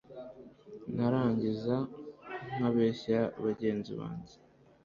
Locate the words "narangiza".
0.95-1.75